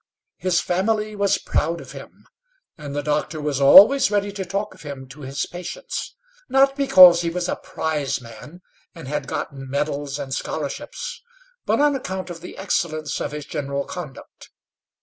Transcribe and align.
His 0.37 0.59
family 0.61 1.15
was 1.15 1.37
proud 1.37 1.79
of 1.79 1.91
him, 1.91 2.25
and 2.75 2.95
the 2.95 3.03
doctor 3.03 3.39
was 3.39 3.61
always 3.61 4.09
ready 4.09 4.31
to 4.31 4.43
talk 4.43 4.73
of 4.73 4.81
him 4.81 5.07
to 5.09 5.21
his 5.21 5.45
patients; 5.45 6.15
not 6.49 6.75
because 6.75 7.21
he 7.21 7.29
was 7.29 7.47
a 7.47 7.55
prizeman, 7.55 8.63
and 8.95 9.07
had 9.07 9.27
gotten 9.27 9.69
medals 9.69 10.17
and 10.17 10.33
scholarships, 10.33 11.21
but 11.67 11.79
on 11.79 11.95
account 11.95 12.31
of 12.31 12.41
the 12.41 12.57
excellence 12.57 13.21
of 13.21 13.31
his 13.31 13.45
general 13.45 13.85
conduct. 13.85 14.49